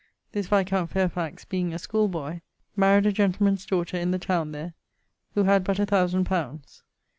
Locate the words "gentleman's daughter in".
3.11-4.09